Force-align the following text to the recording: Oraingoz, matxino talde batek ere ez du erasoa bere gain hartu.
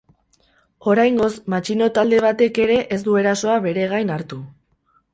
Oraingoz, 0.93 1.27
matxino 1.55 1.91
talde 1.99 2.23
batek 2.27 2.59
ere 2.67 2.81
ez 2.99 3.03
du 3.11 3.21
erasoa 3.23 3.63
bere 3.71 3.89
gain 3.97 4.15
hartu. 4.19 4.45